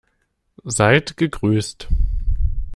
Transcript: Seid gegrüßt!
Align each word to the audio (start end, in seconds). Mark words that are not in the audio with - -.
Seid 0.63 1.15
gegrüßt! 1.15 1.87